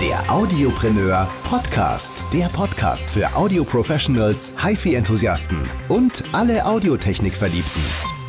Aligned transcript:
Der 0.00 0.30
Audiopreneur 0.30 1.28
Podcast. 1.42 2.24
Der 2.32 2.46
Podcast 2.46 3.10
für 3.10 3.34
Audio-Professionals, 3.34 4.54
HiFi-Enthusiasten 4.56 5.58
und 5.88 6.22
alle 6.30 6.64
Audiotechnik-Verliebten. 6.64 7.82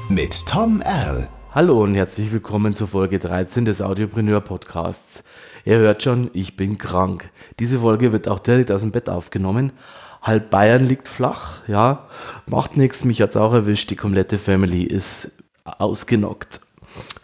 Mit 0.09 0.47
Tom 0.47 0.81
Erl. 0.81 1.27
Hallo 1.53 1.83
und 1.83 1.93
herzlich 1.93 2.31
willkommen 2.31 2.73
zur 2.73 2.87
Folge 2.87 3.19
13 3.19 3.65
des 3.65 3.83
Audiopreneur 3.83 4.41
Podcasts. 4.41 5.23
Ihr 5.63 5.77
hört 5.77 6.01
schon, 6.01 6.31
ich 6.33 6.55
bin 6.55 6.79
krank. 6.79 7.29
Diese 7.59 7.81
Folge 7.81 8.11
wird 8.11 8.27
auch 8.27 8.39
direkt 8.39 8.71
aus 8.71 8.81
dem 8.81 8.89
Bett 8.89 9.07
aufgenommen. 9.07 9.71
Halb 10.23 10.49
Bayern 10.49 10.83
liegt 10.83 11.07
flach, 11.07 11.61
ja, 11.67 12.07
macht 12.47 12.77
nichts, 12.77 13.05
mich 13.05 13.21
hat's 13.21 13.37
auch 13.37 13.53
erwischt, 13.53 13.91
die 13.91 13.95
komplette 13.95 14.39
Family 14.39 14.81
ist 14.81 15.33
ausgenockt. 15.65 16.61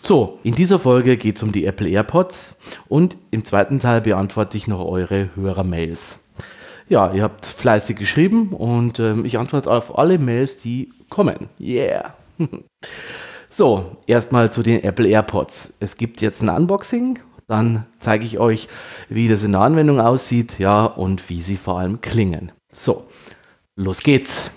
So, 0.07 0.37
in 0.43 0.53
dieser 0.53 0.77
Folge 0.77 1.17
geht 1.17 1.37
es 1.37 1.41
um 1.41 1.51
die 1.51 1.65
Apple 1.65 1.89
AirPods 1.89 2.59
und 2.87 3.17
im 3.31 3.43
zweiten 3.43 3.79
Teil 3.79 4.01
beantworte 4.01 4.55
ich 4.55 4.67
noch 4.67 4.85
eure 4.85 5.31
Hörermails. 5.35 6.19
Ja, 6.87 7.11
ihr 7.11 7.23
habt 7.23 7.47
fleißig 7.47 7.97
geschrieben 7.97 8.49
und 8.49 8.99
ähm, 8.99 9.25
ich 9.25 9.39
antworte 9.39 9.71
auf 9.71 9.97
alle 9.97 10.19
Mails, 10.19 10.57
die 10.57 10.93
kommen. 11.09 11.49
Yeah. 11.59 12.13
so, 13.49 13.97
erstmal 14.05 14.53
zu 14.53 14.61
den 14.61 14.83
Apple 14.83 15.07
AirPods. 15.07 15.73
Es 15.79 15.97
gibt 15.97 16.21
jetzt 16.21 16.43
ein 16.43 16.49
Unboxing, 16.49 17.17
dann 17.47 17.87
zeige 17.97 18.25
ich 18.25 18.37
euch, 18.37 18.67
wie 19.09 19.27
das 19.27 19.43
in 19.43 19.53
der 19.53 19.61
Anwendung 19.61 19.99
aussieht, 19.99 20.59
ja, 20.59 20.85
und 20.85 21.27
wie 21.29 21.41
sie 21.41 21.57
vor 21.57 21.79
allem 21.79 22.01
klingen. 22.01 22.51
So, 22.71 23.07
los 23.75 24.01
geht's. 24.01 24.51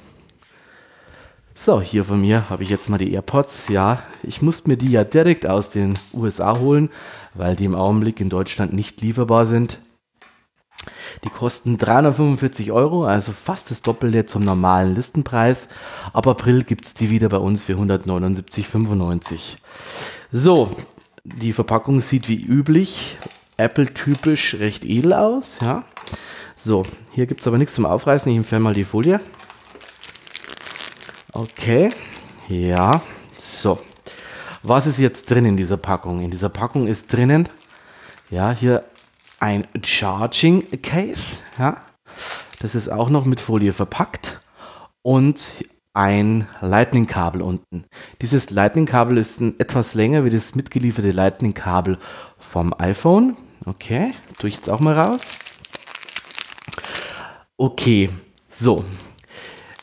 So, 1.61 1.81
hier 1.81 2.05
von 2.05 2.21
mir 2.21 2.49
habe 2.49 2.63
ich 2.63 2.71
jetzt 2.71 2.89
mal 2.89 2.99
die 2.99 3.13
AirPods. 3.13 3.67
Ja, 3.69 4.05
ich 4.23 4.43
musste 4.43 4.69
mir 4.69 4.77
die 4.77 4.93
ja 4.93 5.03
direkt 5.03 5.45
aus 5.45 5.71
den 5.71 5.93
USA 6.15 6.57
holen, 6.57 6.89
weil 7.35 7.57
die 7.57 7.65
im 7.65 7.75
Augenblick 7.75 8.21
in 8.21 8.29
Deutschland 8.29 8.73
nicht 8.73 9.03
lieferbar 9.03 9.45
sind. 9.45 9.81
Die 11.25 11.31
kosten 11.31 11.77
345 11.77 12.71
Euro, 12.71 13.05
also 13.05 13.33
fast 13.33 13.73
das 13.73 13.83
Doppelte 13.83 14.25
zum 14.25 14.45
normalen 14.45 14.95
Listenpreis. 14.95 15.67
Ab 16.13 16.29
April 16.29 16.63
gibt 16.63 16.85
es 16.85 16.95
die 16.95 17.11
wieder 17.11 17.29
bei 17.29 17.39
uns 17.39 17.61
für 17.61 17.75
179,95. 17.75 19.57
So, 20.31 20.77
die 21.25 21.53
Verpackung 21.53 22.01
sieht 22.01 22.29
wie 22.29 22.41
üblich 22.41 23.19
Apple-typisch 23.57 24.55
recht 24.55 24.85
edel 24.85 25.13
aus. 25.13 25.59
Ja. 25.61 25.83
So, 26.57 26.85
hier 27.11 27.27
gibt 27.27 27.41
es 27.41 27.49
aber 27.49 27.59
nichts 27.59 27.75
zum 27.75 27.85
Aufreißen. 27.85 28.31
Ich 28.31 28.39
entferne 28.39 28.63
mal 28.63 28.75
die 28.75 28.85
Folie. 28.85 29.21
Okay, 31.33 31.91
ja, 32.49 33.03
so. 33.37 33.79
Was 34.63 34.87
ist 34.87 34.99
jetzt 34.99 35.31
drin 35.31 35.45
in 35.45 35.57
dieser 35.57 35.77
Packung? 35.77 36.21
In 36.21 36.31
dieser 36.31 36.49
Packung 36.49 36.87
ist 36.87 37.13
drinnen, 37.13 37.49
ja, 38.31 38.51
hier 38.51 38.85
ein 39.39 39.69
Charging 39.85 40.65
Case, 40.83 41.41
ja. 41.59 41.83
Das 42.61 42.75
ist 42.75 42.91
auch 42.91 43.11
noch 43.11 43.25
mit 43.25 43.41
Folie 43.41 43.73
verpackt 43.73 44.41
und 45.03 45.65
ein 45.93 46.49
Lightning-Kabel 46.61 47.43
unten. 47.43 47.85
Dieses 48.23 48.51
Lightning-Kabel 48.51 49.19
ist 49.19 49.41
etwas 49.59 49.95
länger 49.95 50.25
wie 50.25 50.31
das 50.31 50.55
mitgelieferte 50.55 51.11
Lightning-Kabel 51.11 51.99
vom 52.39 52.75
iPhone. 52.79 53.37
Okay, 53.67 54.15
tue 54.39 54.49
ich 54.49 54.57
jetzt 54.57 54.71
auch 54.71 54.81
mal 54.81 54.99
raus. 54.99 55.39
Okay, 57.59 58.11
so. 58.49 58.85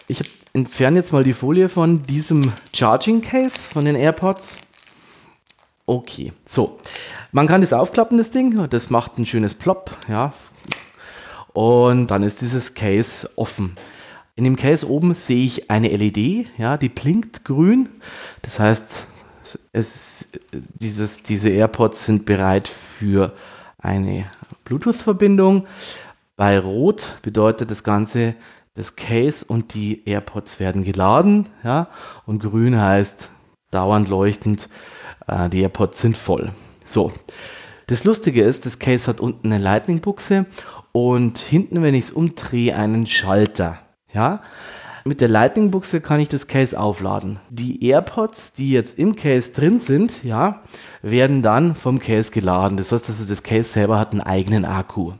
Ich 0.07 0.19
habe 0.19 0.29
entferne 0.55 0.99
jetzt 0.99 1.11
mal 1.11 1.23
die 1.23 1.33
Folie 1.33 1.67
von 1.67 2.03
diesem 2.03 2.51
Charging 2.73 3.21
Case 3.21 3.59
von 3.59 3.83
den 3.83 3.95
AirPods. 3.95 4.57
Okay, 5.85 6.31
so. 6.45 6.79
Man 7.33 7.47
kann 7.47 7.59
das 7.59 7.73
aufklappen, 7.73 8.17
das 8.17 8.31
Ding. 8.31 8.67
Das 8.69 8.89
macht 8.89 9.19
ein 9.19 9.25
schönes 9.25 9.53
Plop, 9.53 9.91
ja. 10.07 10.33
Und 11.51 12.07
dann 12.07 12.23
ist 12.23 12.41
dieses 12.41 12.73
Case 12.73 13.29
offen. 13.35 13.75
In 14.35 14.45
dem 14.45 14.55
Case 14.55 14.89
oben 14.89 15.13
sehe 15.13 15.45
ich 15.45 15.69
eine 15.69 15.89
LED, 15.89 16.49
ja, 16.57 16.77
die 16.77 16.89
blinkt 16.89 17.43
grün. 17.43 17.89
Das 18.41 18.59
heißt, 18.59 19.07
es, 19.73 20.31
dieses, 20.73 21.21
diese 21.21 21.49
AirPods 21.49 22.05
sind 22.05 22.25
bereit 22.25 22.67
für 22.67 23.33
eine 23.77 24.25
Bluetooth-Verbindung. 24.63 25.67
Bei 26.37 26.59
Rot 26.59 27.17
bedeutet 27.21 27.71
das 27.71 27.83
Ganze, 27.83 28.35
das 28.75 28.95
Case 28.95 29.45
und 29.47 29.73
die 29.73 30.07
AirPods 30.07 30.59
werden 30.59 30.83
geladen, 30.83 31.49
ja, 31.63 31.87
und 32.25 32.39
grün 32.39 32.79
heißt 32.79 33.29
dauernd 33.71 34.09
leuchtend, 34.09 34.69
äh, 35.27 35.49
die 35.49 35.61
AirPods 35.61 35.99
sind 36.01 36.17
voll. 36.17 36.51
So. 36.85 37.11
Das 37.87 38.03
Lustige 38.03 38.43
ist, 38.43 38.65
das 38.65 38.79
Case 38.79 39.07
hat 39.07 39.19
unten 39.19 39.51
eine 39.51 39.63
Lightning-Buchse 39.63 40.45
und 40.91 41.37
hinten, 41.37 41.83
wenn 41.83 41.93
ich 41.93 42.05
es 42.05 42.11
umdrehe, 42.11 42.75
einen 42.75 43.05
Schalter. 43.05 43.79
Ja, 44.11 44.41
mit 45.03 45.21
der 45.21 45.27
Lightning-Buchse 45.27 46.01
kann 46.01 46.19
ich 46.19 46.29
das 46.29 46.47
Case 46.47 46.79
aufladen. 46.79 47.39
Die 47.49 47.87
AirPods, 47.87 48.53
die 48.53 48.71
jetzt 48.71 48.97
im 48.97 49.15
Case 49.15 49.51
drin 49.51 49.79
sind, 49.79 50.23
ja, 50.23 50.63
werden 51.03 51.43
dann 51.43 51.75
vom 51.75 51.99
Case 51.99 52.31
geladen. 52.31 52.75
Das 52.75 52.91
heißt, 52.91 53.07
also 53.07 53.23
das 53.23 53.43
Case 53.43 53.69
selber 53.69 53.99
hat 53.99 54.13
einen 54.13 54.21
eigenen 54.21 54.65
Akku. 54.65 55.13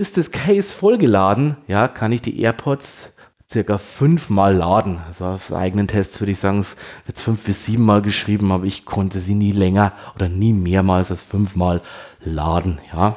Ist 0.00 0.16
das 0.16 0.30
Case 0.30 0.74
vollgeladen, 0.74 1.58
ja, 1.68 1.86
kann 1.86 2.10
ich 2.10 2.22
die 2.22 2.40
AirPods 2.40 3.12
circa 3.46 3.76
fünfmal 3.76 4.54
laden. 4.54 4.98
Also 5.06 5.26
aus 5.26 5.52
eigenen 5.52 5.88
Tests 5.88 6.18
würde 6.22 6.32
ich 6.32 6.38
sagen, 6.38 6.60
es 6.60 6.74
wird 7.04 7.20
fünf 7.20 7.44
bis 7.44 7.66
siebenmal 7.66 8.00
geschrieben, 8.00 8.50
aber 8.50 8.64
ich 8.64 8.86
konnte 8.86 9.20
sie 9.20 9.34
nie 9.34 9.52
länger 9.52 9.92
oder 10.14 10.30
nie 10.30 10.54
mehrmals 10.54 11.10
als 11.10 11.20
fünfmal 11.20 11.82
laden, 12.24 12.78
ja. 12.94 13.16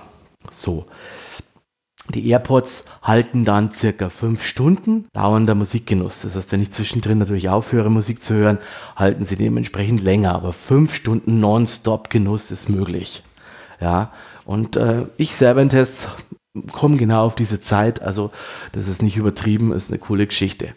So. 0.52 0.86
Die 2.14 2.30
AirPods 2.30 2.84
halten 3.02 3.46
dann 3.46 3.72
circa 3.72 4.10
fünf 4.10 4.44
Stunden 4.44 5.06
dauernder 5.14 5.56
Musikgenuss. 5.56 6.24
Das 6.24 6.36
heißt, 6.36 6.52
wenn 6.52 6.62
ich 6.62 6.72
zwischendrin 6.72 7.18
natürlich 7.18 7.48
aufhöre, 7.48 7.90
Musik 7.90 8.22
zu 8.22 8.34
hören, 8.34 8.58
halten 8.98 9.24
sie 9.24 9.38
dementsprechend 9.38 10.04
länger. 10.04 10.36
Aber 10.36 10.52
fünf 10.52 10.94
Stunden 10.94 11.40
Nonstop-Genuss 11.40 12.52
ist 12.52 12.68
möglich. 12.68 13.24
Ja, 13.80 14.12
und 14.44 14.76
äh, 14.76 15.06
ich 15.16 15.34
selber 15.38 15.62
in 15.62 15.70
Tests 15.70 16.10
kommen 16.72 16.98
genau 16.98 17.26
auf 17.26 17.36
diese 17.36 17.60
Zeit. 17.62 18.02
Also 18.02 18.32
das 18.72 18.88
ist 18.88 19.02
nicht 19.02 19.18
übertrieben, 19.18 19.72
ist 19.72 19.90
eine 19.90 20.00
coole 20.00 20.28
Geschichte. 20.28 20.70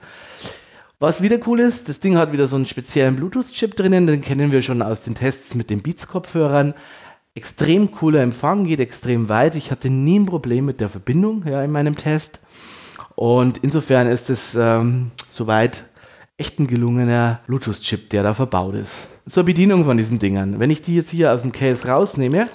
Was 0.99 1.21
wieder 1.21 1.39
cool 1.47 1.61
ist, 1.61 1.91
das 1.91 2.01
Ding 2.01 2.17
hat 2.17 2.33
wieder 2.33 2.49
so 2.49 2.57
einen 2.57 2.65
speziellen 2.65 3.17
Bluetooth-Chip 3.17 3.77
drinnen, 3.77 4.07
den 4.07 4.23
kennen 4.23 4.51
wir 4.51 4.63
schon 4.63 4.81
aus 4.81 5.03
den 5.03 5.15
Tests 5.15 5.55
mit 5.55 5.69
den 5.69 5.83
Beats-Kopfhörern. 5.83 6.73
Extrem 7.35 7.91
cooler 7.91 8.23
Empfang, 8.23 8.65
geht 8.65 8.81
extrem 8.81 9.29
weit. 9.29 9.57
Ich 9.57 9.71
hatte 9.71 9.91
nie 9.91 10.19
ein 10.19 10.25
Problem 10.25 10.65
mit 10.65 10.81
der 10.81 10.89
Verbindung 10.89 11.45
ja, 11.47 11.63
in 11.63 11.71
meinem 11.71 11.97
Test. 11.97 12.41
Und 13.15 13.59
insofern 13.59 14.07
ist 14.07 14.31
es 14.31 14.55
ähm, 14.55 15.11
soweit 15.29 15.85
echt 16.39 16.59
ein 16.59 16.67
gelungener 16.67 17.41
Bluetooth-Chip, 17.47 18.09
der 18.09 18.23
da 18.23 18.33
verbaut 18.33 18.75
ist. 18.75 18.95
Zur 19.29 19.45
Bedienung 19.45 19.85
von 19.85 19.99
diesen 19.99 20.19
Dingern. 20.19 20.61
Wenn 20.61 20.71
ich 20.71 20.81
die 20.81 20.97
jetzt 20.97 21.11
hier 21.11 21.33
aus 21.33 21.43
dem 21.43 21.53
Case 21.53 21.87
rausnehme, 21.87 22.49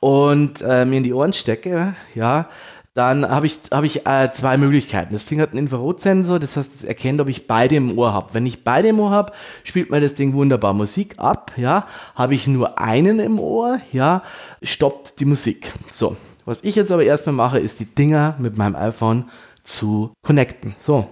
und 0.00 0.62
äh, 0.62 0.84
mir 0.84 0.98
in 0.98 1.02
die 1.02 1.12
Ohren 1.12 1.32
stecke, 1.32 1.94
ja, 2.14 2.48
dann 2.96 3.28
habe 3.28 3.44
ich, 3.44 3.58
hab 3.70 3.84
ich 3.84 4.06
äh, 4.06 4.32
zwei 4.32 4.56
Möglichkeiten. 4.56 5.12
Das 5.12 5.26
Ding 5.26 5.38
hat 5.40 5.50
einen 5.50 5.58
Infrarotsensor, 5.58 6.38
das 6.38 6.56
heißt, 6.56 6.74
es 6.76 6.84
erkennt, 6.84 7.20
ob 7.20 7.28
ich 7.28 7.46
beide 7.46 7.76
im 7.76 7.98
Ohr 7.98 8.14
habe. 8.14 8.32
Wenn 8.32 8.46
ich 8.46 8.64
beide 8.64 8.88
im 8.88 8.98
Ohr 8.98 9.10
habe, 9.10 9.32
spielt 9.64 9.90
mir 9.90 10.00
das 10.00 10.14
Ding 10.14 10.32
wunderbar 10.32 10.72
Musik 10.72 11.18
ab, 11.18 11.52
ja. 11.58 11.86
Habe 12.14 12.34
ich 12.34 12.46
nur 12.46 12.78
einen 12.78 13.18
im 13.18 13.38
Ohr, 13.38 13.78
ja, 13.92 14.22
stoppt 14.62 15.20
die 15.20 15.26
Musik. 15.26 15.74
So, 15.90 16.16
was 16.46 16.60
ich 16.62 16.74
jetzt 16.74 16.90
aber 16.90 17.04
erstmal 17.04 17.34
mache, 17.34 17.58
ist 17.58 17.80
die 17.80 17.84
Dinger 17.84 18.34
mit 18.38 18.56
meinem 18.56 18.76
iPhone 18.76 19.24
zu 19.62 20.14
connecten. 20.22 20.74
So, 20.78 21.06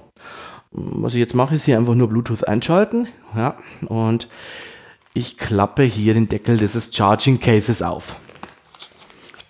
was 0.70 1.12
ich 1.12 1.20
jetzt 1.20 1.34
mache, 1.34 1.54
ist 1.54 1.66
hier 1.66 1.76
einfach 1.76 1.94
nur 1.94 2.08
Bluetooth 2.08 2.48
einschalten, 2.48 3.08
ja, 3.36 3.56
und 3.86 4.28
ich 5.12 5.36
klappe 5.36 5.82
hier 5.82 6.14
den 6.14 6.30
Deckel 6.30 6.56
dieses 6.56 6.96
Charging 6.96 7.40
Cases 7.40 7.82
auf. 7.82 8.16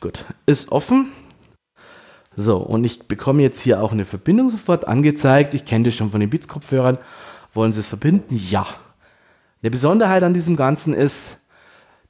Gut, 0.04 0.26
ist 0.44 0.70
offen. 0.70 1.12
So, 2.36 2.58
und 2.58 2.84
ich 2.84 3.08
bekomme 3.08 3.40
jetzt 3.40 3.62
hier 3.62 3.80
auch 3.80 3.90
eine 3.90 4.04
Verbindung 4.04 4.50
sofort 4.50 4.86
angezeigt. 4.86 5.54
Ich 5.54 5.64
kenne 5.64 5.84
das 5.84 5.94
schon 5.94 6.10
von 6.10 6.20
den 6.20 6.28
Beats-Kopfhörern. 6.28 6.98
Wollen 7.54 7.72
Sie 7.72 7.80
es 7.80 7.86
verbinden? 7.86 8.36
Ja. 8.36 8.66
Eine 9.62 9.70
Besonderheit 9.70 10.22
an 10.22 10.34
diesem 10.34 10.56
Ganzen 10.56 10.92
ist, 10.92 11.38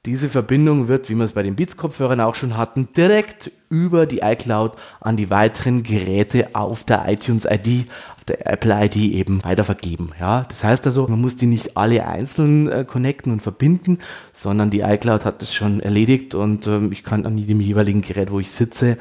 diese 0.05 0.29
Verbindung 0.29 0.87
wird, 0.87 1.09
wie 1.09 1.15
wir 1.15 1.25
es 1.25 1.33
bei 1.33 1.43
den 1.43 1.55
Beats-Kopfhörern 1.55 2.21
auch 2.21 2.35
schon 2.35 2.55
hatten, 2.55 2.89
direkt 2.95 3.51
über 3.69 4.05
die 4.05 4.19
iCloud 4.19 4.73
an 5.01 5.17
die 5.17 5.29
weiteren 5.29 5.83
Geräte 5.83 6.49
auf 6.53 6.83
der 6.83 7.05
iTunes 7.07 7.45
ID, 7.45 7.87
auf 8.15 8.23
der 8.25 8.47
Apple 8.47 8.85
ID 8.85 8.95
eben 8.97 9.43
weitervergeben. 9.43 10.11
Ja, 10.19 10.45
das 10.47 10.63
heißt 10.63 10.85
also, 10.85 11.07
man 11.07 11.19
muss 11.19 11.35
die 11.35 11.47
nicht 11.47 11.75
alle 11.75 12.05
einzeln 12.05 12.69
äh, 12.69 12.85
connecten 12.85 13.31
und 13.31 13.41
verbinden, 13.41 13.99
sondern 14.33 14.69
die 14.69 14.81
iCloud 14.81 15.25
hat 15.25 15.41
das 15.41 15.53
schon 15.53 15.79
erledigt 15.79 16.35
und 16.35 16.67
ähm, 16.67 16.91
ich 16.91 17.03
kann 17.03 17.25
an 17.25 17.37
dem 17.37 17.59
jeweiligen 17.59 18.01
Gerät, 18.01 18.31
wo 18.31 18.39
ich 18.39 18.51
sitze, 18.51 18.97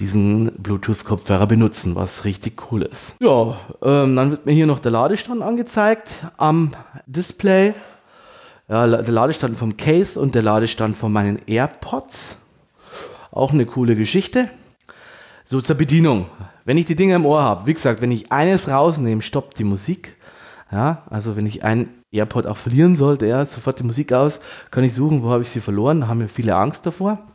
diesen 0.00 0.52
Bluetooth-Kopfhörer 0.58 1.46
benutzen, 1.46 1.96
was 1.96 2.24
richtig 2.24 2.70
cool 2.70 2.82
ist. 2.82 3.16
Ja, 3.20 3.56
ähm, 3.82 4.14
dann 4.14 4.30
wird 4.30 4.46
mir 4.46 4.52
hier 4.52 4.66
noch 4.66 4.78
der 4.78 4.92
Ladestand 4.92 5.42
angezeigt 5.42 6.24
am 6.36 6.70
Display 7.06 7.74
ja, 8.68 8.86
der 8.86 9.14
Ladestand 9.14 9.56
vom 9.56 9.76
Case 9.76 10.20
und 10.20 10.34
der 10.34 10.42
Ladestand 10.42 10.96
von 10.96 11.12
meinen 11.12 11.40
AirPods. 11.46 12.38
Auch 13.30 13.52
eine 13.52 13.66
coole 13.66 13.96
Geschichte. 13.96 14.50
So 15.44 15.60
zur 15.60 15.76
Bedienung. 15.76 16.26
Wenn 16.64 16.76
ich 16.76 16.84
die 16.84 16.96
Dinge 16.96 17.14
im 17.14 17.24
Ohr 17.24 17.42
habe, 17.42 17.66
wie 17.66 17.74
gesagt, 17.74 18.02
wenn 18.02 18.10
ich 18.10 18.30
eines 18.30 18.68
rausnehme, 18.68 19.22
stoppt 19.22 19.58
die 19.58 19.64
Musik. 19.64 20.14
Ja, 20.70 21.04
also 21.08 21.34
wenn 21.36 21.46
ich 21.46 21.64
ein 21.64 21.88
AirPod 22.12 22.46
auch 22.46 22.58
verlieren 22.58 22.94
sollte, 22.94 23.26
ja, 23.26 23.46
sofort 23.46 23.78
die 23.78 23.84
Musik 23.84 24.12
aus, 24.12 24.40
kann 24.70 24.84
ich 24.84 24.92
suchen, 24.92 25.22
wo 25.22 25.30
habe 25.30 25.42
ich 25.42 25.48
sie 25.48 25.60
verloren, 25.60 26.02
da 26.02 26.08
haben 26.08 26.20
wir 26.20 26.28
viele 26.28 26.54
Angst 26.54 26.84
davor. 26.84 27.26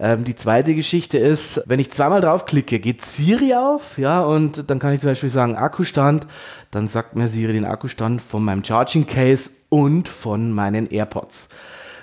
Ähm, 0.00 0.24
die 0.24 0.36
zweite 0.36 0.74
Geschichte 0.74 1.18
ist, 1.18 1.62
wenn 1.66 1.80
ich 1.80 1.90
zweimal 1.90 2.20
draufklicke, 2.20 2.78
geht 2.78 3.04
Siri 3.04 3.54
auf, 3.54 3.98
ja, 3.98 4.20
und 4.20 4.70
dann 4.70 4.78
kann 4.78 4.94
ich 4.94 5.00
zum 5.00 5.10
Beispiel 5.10 5.30
sagen 5.30 5.56
Akkustand, 5.56 6.26
dann 6.70 6.86
sagt 6.86 7.16
mir 7.16 7.28
Siri 7.28 7.52
den 7.52 7.64
Akkustand 7.64 8.22
von 8.22 8.44
meinem 8.44 8.64
Charging 8.64 9.06
Case 9.06 9.50
und 9.68 10.08
von 10.08 10.52
meinen 10.52 10.88
AirPods. 10.88 11.48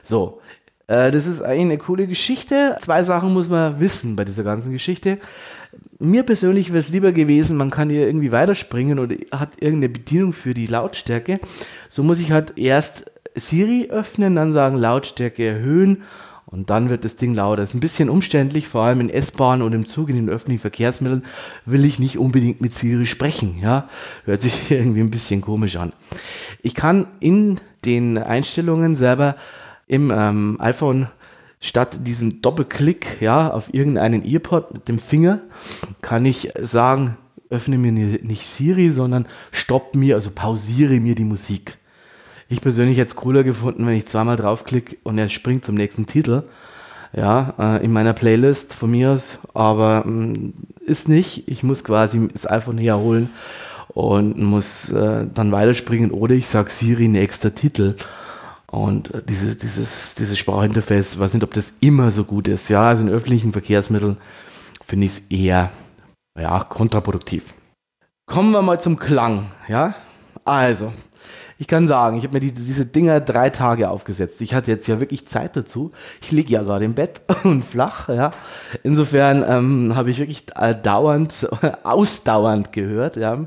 So, 0.04 0.42
äh, 0.88 1.12
das 1.12 1.26
ist 1.26 1.42
eigentlich 1.42 1.62
eine 1.62 1.78
coole 1.78 2.08
Geschichte. 2.08 2.78
Zwei 2.82 3.04
Sachen 3.04 3.32
muss 3.32 3.50
man 3.50 3.80
wissen 3.80 4.18
bei 4.18 4.26
dieser 4.26 4.44
ganzen 4.44 4.74
Geschichte. 4.74 5.18
Mir 5.98 6.24
persönlich 6.24 6.70
wäre 6.70 6.80
es 6.80 6.90
lieber 6.90 7.14
gewesen, 7.14 7.56
man 7.56 7.72
kann 7.72 7.90
hier 7.90 8.06
irgendwie 8.06 8.32
weiterspringen 8.34 9.00
oder 9.00 9.16
hat 9.32 9.62
irgendeine 9.62 9.94
Bedienung 9.94 10.34
für 10.34 10.54
die 10.54 10.68
Lautstärke. 10.68 11.40
So 11.88 12.04
muss 12.04 12.20
ich 12.20 12.34
halt 12.34 12.58
erst 12.58 13.10
Siri 13.36 13.88
öffnen, 13.90 14.36
dann 14.36 14.54
sagen 14.54 14.76
Lautstärke 14.76 15.46
erhöhen 15.46 16.04
und 16.56 16.70
dann 16.70 16.90
wird 16.90 17.04
das 17.04 17.18
Ding 17.18 17.34
lauter. 17.34 17.64
Ist 17.64 17.74
ein 17.74 17.82
bisschen 17.82 18.10
umständlich, 18.10 18.70
vor 18.70 18.84
allem 18.84 19.02
in 19.02 19.10
S-Bahn 19.10 19.62
und 19.62 19.74
im 19.74 19.86
Zug, 19.86 20.10
in 20.10 20.16
den 20.16 20.30
öffentlichen 20.30 20.62
Verkehrsmitteln 20.62 21.26
will 21.66 21.84
ich 21.84 22.00
nicht 22.00 22.18
unbedingt 22.18 22.62
mit 22.62 22.74
Siri 22.74 23.06
sprechen. 23.06 23.60
Ja, 23.62 23.90
hört 24.24 24.42
sich 24.42 24.54
irgendwie 24.72 25.02
ein 25.02 25.12
bisschen 25.12 25.42
komisch 25.42 25.76
an. 25.76 25.92
Ich 26.64 26.74
kann 26.74 27.08
in 27.20 27.60
den 27.84 28.18
Einstellungen 28.18 28.96
selber 28.96 29.36
im 29.88 30.12
ähm, 30.16 30.56
iPhone 30.62 31.10
statt 31.60 32.00
diesem 32.08 32.42
Doppelklick 32.42 33.18
ja, 33.20 33.52
auf 33.52 33.74
irgendeinen 33.74 34.24
Earpod 34.26 34.74
mit 34.74 34.88
dem 34.88 34.98
Finger, 34.98 35.42
kann 36.02 36.26
ich 36.26 36.52
sagen, 36.62 37.18
öffne 37.50 37.78
mir 37.78 37.92
nicht 37.92 38.48
Siri, 38.48 38.92
sondern 38.92 39.28
stopp 39.52 39.94
mir, 39.94 40.16
also 40.16 40.32
pausiere 40.34 41.02
mir 41.02 41.16
die 41.16 41.26
Musik. 41.26 41.78
Ich 42.48 42.62
persönlich 42.62 42.98
hätte 42.98 43.10
es 43.10 43.16
cooler 43.16 43.44
gefunden, 43.44 43.86
wenn 43.88 43.96
ich 43.96 44.06
zweimal 44.06 44.38
draufklicke 44.38 44.98
und 45.04 45.18
er 45.18 45.30
springt 45.30 45.66
zum 45.66 45.76
nächsten 45.76 46.06
Titel. 46.06 46.44
Ja, 47.14 47.54
äh, 47.58 47.84
in 47.84 47.94
meiner 47.94 48.14
Playlist 48.14 48.74
von 48.74 48.92
mir 48.92 49.12
aus, 49.12 49.40
aber 49.54 50.04
mh, 50.06 50.12
mm, 50.12 50.54
ist 50.86 51.08
nicht. 51.08 51.48
Ich 51.48 51.64
muss 51.64 51.84
quasi 51.84 52.28
das 52.34 52.50
iPhone 52.50 52.78
herholen 52.78 53.30
und 53.88 54.38
muss 54.38 54.92
äh, 54.92 55.26
dann 55.34 55.52
weiterspringen 55.52 56.12
oder 56.12 56.36
ich 56.36 56.48
sage 56.48 56.70
Siri 56.70 57.08
nächster 57.08 57.56
Titel. 57.56 57.96
Und 58.70 59.14
äh, 59.14 59.22
diese, 59.24 59.56
dieses, 59.56 60.14
dieses 60.16 60.38
Sprachinterface, 60.38 61.18
weiß 61.18 61.34
nicht, 61.34 61.44
ob 61.44 61.54
das 61.54 61.74
immer 61.80 62.12
so 62.12 62.26
gut 62.26 62.50
ist. 62.50 62.70
Ja, 62.70 62.90
also 62.90 63.04
in 63.04 63.10
öffentlichen 63.10 63.54
Verkehrsmitteln 63.54 64.18
finde 64.86 65.06
ich 65.06 65.14
es 65.14 65.20
eher 65.30 65.72
ja, 66.38 66.60
kontraproduktiv. 66.66 67.54
Kommen 68.26 68.52
wir 68.52 68.62
mal 68.62 68.80
zum 68.80 69.00
Klang. 69.00 69.52
Ja, 69.70 69.96
also 70.44 70.92
ich 71.58 71.68
kann 71.68 71.88
sagen, 71.88 72.18
ich 72.18 72.24
habe 72.24 72.34
mir 72.34 72.40
die, 72.40 72.52
diese 72.52 72.86
Dinger 72.86 73.22
drei 73.22 73.50
Tage 73.50 73.90
aufgesetzt. 73.90 74.42
Ich 74.42 74.54
hatte 74.54 74.72
jetzt 74.72 74.88
ja 74.88 75.00
wirklich 75.00 75.28
Zeit 75.28 75.56
dazu. 75.56 75.92
Ich 76.22 76.32
liege 76.32 76.52
ja 76.54 76.64
gerade 76.64 76.86
im 76.86 76.96
Bett 76.96 77.22
und 77.44 77.64
flach, 77.64 78.10
ja. 78.10 78.32
Insofern 78.84 79.44
ähm, 79.48 79.96
habe 79.96 80.10
ich 80.10 80.20
wirklich 80.20 80.44
äh, 80.56 80.76
dauernd, 80.76 81.48
ausdauernd 81.84 82.74
gehört, 82.74 83.16
ja. 83.16 83.46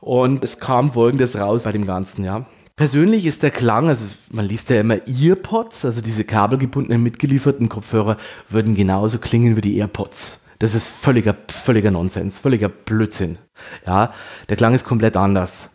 Und 0.00 0.44
es 0.44 0.58
kam 0.58 0.92
folgendes 0.92 1.38
raus 1.38 1.62
bei 1.62 1.72
dem 1.72 1.86
Ganzen, 1.86 2.24
ja. 2.24 2.46
Persönlich 2.76 3.24
ist 3.24 3.42
der 3.42 3.50
Klang, 3.50 3.88
also 3.88 4.04
man 4.30 4.44
liest 4.44 4.68
ja 4.68 4.80
immer 4.80 4.98
Earpods, 5.08 5.86
also 5.86 6.02
diese 6.02 6.24
kabelgebundenen 6.24 7.02
mitgelieferten 7.02 7.70
Kopfhörer 7.70 8.18
würden 8.48 8.74
genauso 8.74 9.18
klingen 9.18 9.56
wie 9.56 9.62
die 9.62 9.78
AirPods. 9.78 10.40
Das 10.58 10.74
ist 10.74 10.86
völliger, 10.86 11.34
völliger 11.48 11.90
Nonsens, 11.90 12.38
völliger 12.38 12.68
Blödsinn. 12.68 13.38
Ja, 13.86 14.12
der 14.50 14.56
Klang 14.56 14.74
ist 14.74 14.84
komplett 14.84 15.16
anders. 15.16 15.70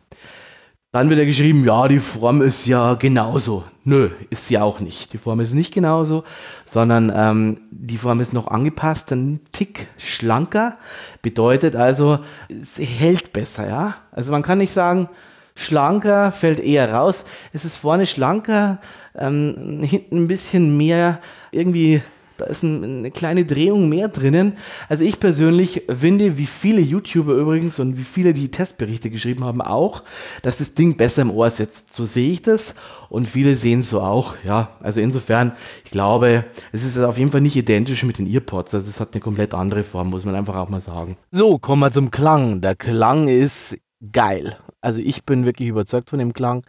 Dann 0.93 1.09
wird 1.09 1.19
er 1.19 1.25
geschrieben, 1.25 1.63
ja, 1.63 1.87
die 1.87 1.99
Form 1.99 2.41
ist 2.41 2.65
ja 2.65 2.95
genauso. 2.95 3.63
Nö, 3.85 4.09
ist 4.29 4.47
sie 4.47 4.57
auch 4.57 4.81
nicht. 4.81 5.13
Die 5.13 5.17
Form 5.17 5.39
ist 5.39 5.53
nicht 5.53 5.73
genauso, 5.73 6.25
sondern 6.65 7.09
ähm, 7.15 7.61
die 7.71 7.95
Form 7.95 8.19
ist 8.19 8.33
noch 8.33 8.47
angepasst, 8.47 9.09
ein 9.13 9.39
Tick 9.53 9.87
schlanker. 9.97 10.77
Bedeutet 11.21 11.77
also, 11.77 12.19
es 12.49 12.77
hält 12.77 13.31
besser, 13.31 13.69
ja. 13.69 13.95
Also 14.11 14.31
man 14.33 14.41
kann 14.41 14.57
nicht 14.57 14.73
sagen, 14.73 15.07
schlanker 15.55 16.33
fällt 16.33 16.59
eher 16.59 16.93
raus. 16.93 17.23
Es 17.53 17.63
ist 17.63 17.77
vorne 17.77 18.05
schlanker, 18.05 18.79
ähm, 19.15 19.81
hinten 19.83 20.17
ein 20.17 20.27
bisschen 20.27 20.75
mehr 20.75 21.21
irgendwie 21.51 22.01
da 22.41 22.47
ist 22.47 22.63
ein, 22.63 22.83
eine 22.83 23.11
kleine 23.11 23.45
Drehung 23.45 23.87
mehr 23.87 24.07
drinnen. 24.07 24.55
Also 24.89 25.03
ich 25.03 25.19
persönlich 25.19 25.83
finde, 25.87 26.37
wie 26.37 26.47
viele 26.47 26.81
YouTuber 26.81 27.33
übrigens 27.33 27.79
und 27.79 27.97
wie 27.97 28.03
viele 28.03 28.33
die 28.33 28.49
Testberichte 28.49 29.09
geschrieben 29.09 29.43
haben 29.43 29.61
auch, 29.61 30.03
dass 30.41 30.57
das 30.57 30.73
Ding 30.73 30.97
besser 30.97 31.21
im 31.21 31.31
Ohr 31.31 31.51
sitzt. 31.51 31.93
So 31.93 32.05
sehe 32.05 32.31
ich 32.31 32.41
das 32.41 32.73
und 33.09 33.27
viele 33.27 33.55
sehen 33.55 33.81
es 33.81 33.91
so 33.91 34.01
auch. 34.01 34.35
Ja, 34.43 34.71
also 34.79 35.01
insofern, 35.01 35.53
ich 35.85 35.91
glaube, 35.91 36.45
es 36.71 36.83
ist 36.83 36.97
auf 36.97 37.17
jeden 37.17 37.31
Fall 37.31 37.41
nicht 37.41 37.55
identisch 37.55 38.03
mit 38.03 38.17
den 38.17 38.27
Earpods. 38.27 38.73
Also 38.73 38.89
es 38.89 38.99
hat 38.99 39.13
eine 39.13 39.21
komplett 39.21 39.53
andere 39.53 39.83
Form, 39.83 40.09
muss 40.09 40.25
man 40.25 40.35
einfach 40.35 40.55
auch 40.55 40.69
mal 40.69 40.81
sagen. 40.81 41.17
So, 41.31 41.59
kommen 41.59 41.81
wir 41.81 41.91
zum 41.91 42.09
Klang. 42.09 42.61
Der 42.61 42.75
Klang 42.75 43.27
ist 43.27 43.77
geil. 44.11 44.57
Also 44.81 44.99
ich 44.99 45.25
bin 45.25 45.45
wirklich 45.45 45.69
überzeugt 45.69 46.09
von 46.09 46.17
dem 46.17 46.33
Klang. 46.33 46.65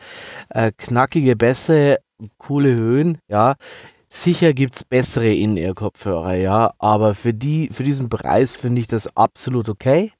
Äh, 0.50 0.72
knackige 0.76 1.34
Bässe, 1.34 1.96
coole 2.38 2.74
Höhen, 2.74 3.18
ja. 3.28 3.54
Sicher 4.14 4.52
gibt 4.52 4.76
es 4.76 4.84
bessere 4.84 5.32
In-Ear-Kopfhörer, 5.32 6.34
ja, 6.34 6.74
aber 6.78 7.14
für, 7.14 7.32
die, 7.32 7.70
für 7.72 7.82
diesen 7.82 8.10
Preis 8.10 8.52
finde 8.52 8.82
ich 8.82 8.86
das 8.86 9.16
absolut 9.16 9.70
okay. 9.70 10.12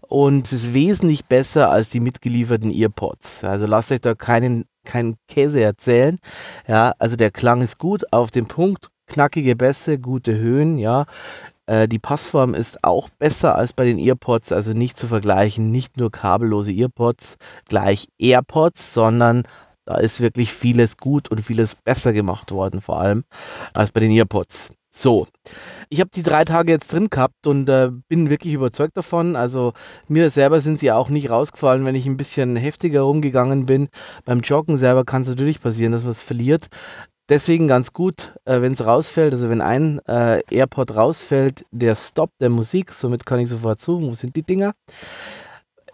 Und 0.00 0.48
es 0.48 0.52
ist 0.52 0.74
wesentlich 0.74 1.24
besser 1.24 1.70
als 1.70 1.88
die 1.88 2.00
mitgelieferten 2.00 2.72
Earpods. 2.72 3.44
Also 3.44 3.66
lasst 3.66 3.92
euch 3.92 4.00
da 4.00 4.14
keinen, 4.14 4.64
keinen 4.84 5.16
Käse 5.28 5.60
erzählen. 5.60 6.18
Ja, 6.66 6.94
also 6.98 7.14
der 7.14 7.30
Klang 7.30 7.62
ist 7.62 7.78
gut, 7.78 8.12
auf 8.12 8.32
den 8.32 8.46
Punkt, 8.46 8.90
knackige 9.06 9.54
Bässe, 9.54 10.00
gute 10.00 10.36
Höhen, 10.36 10.76
ja. 10.76 11.06
Äh, 11.66 11.86
die 11.86 12.00
Passform 12.00 12.54
ist 12.54 12.82
auch 12.82 13.08
besser 13.08 13.54
als 13.54 13.72
bei 13.72 13.84
den 13.84 14.00
Earpods, 14.00 14.50
also 14.50 14.72
nicht 14.72 14.98
zu 14.98 15.06
vergleichen, 15.06 15.70
nicht 15.70 15.96
nur 15.96 16.10
kabellose 16.10 16.72
Earpods 16.72 17.36
gleich 17.68 18.08
AirPods, 18.18 18.92
sondern 18.92 19.44
da 19.88 19.96
ist 19.96 20.20
wirklich 20.20 20.52
vieles 20.52 20.98
gut 20.98 21.30
und 21.30 21.42
vieles 21.42 21.74
besser 21.74 22.12
gemacht 22.12 22.52
worden, 22.52 22.82
vor 22.82 23.00
allem 23.00 23.24
als 23.72 23.90
bei 23.90 24.00
den 24.00 24.10
Earpods. 24.10 24.68
So, 24.90 25.26
ich 25.88 26.00
habe 26.00 26.10
die 26.14 26.22
drei 26.22 26.44
Tage 26.44 26.72
jetzt 26.72 26.92
drin 26.92 27.08
gehabt 27.08 27.46
und 27.46 27.70
äh, 27.70 27.90
bin 28.06 28.28
wirklich 28.28 28.52
überzeugt 28.52 28.98
davon. 28.98 29.34
Also 29.34 29.72
mir 30.06 30.28
selber 30.28 30.60
sind 30.60 30.78
sie 30.78 30.92
auch 30.92 31.08
nicht 31.08 31.30
rausgefallen, 31.30 31.86
wenn 31.86 31.94
ich 31.94 32.04
ein 32.04 32.18
bisschen 32.18 32.54
heftiger 32.56 33.00
rumgegangen 33.00 33.64
bin. 33.64 33.88
Beim 34.26 34.40
Joggen 34.40 34.76
selber 34.76 35.06
kann 35.06 35.22
es 35.22 35.28
natürlich 35.28 35.58
passieren, 35.62 35.92
dass 35.92 36.02
man 36.02 36.12
es 36.12 36.20
verliert. 36.20 36.66
Deswegen 37.30 37.66
ganz 37.66 37.94
gut, 37.94 38.34
äh, 38.44 38.60
wenn 38.60 38.72
es 38.72 38.84
rausfällt, 38.84 39.32
also 39.32 39.48
wenn 39.48 39.62
ein 39.62 40.00
äh, 40.06 40.42
AirPod 40.50 40.94
rausfällt, 40.96 41.64
der 41.70 41.96
stoppt 41.96 42.42
der 42.42 42.50
Musik, 42.50 42.92
somit 42.92 43.24
kann 43.24 43.40
ich 43.40 43.48
sofort 43.48 43.80
suchen, 43.80 44.08
wo 44.08 44.12
sind 44.12 44.36
die 44.36 44.42
Dinger 44.42 44.74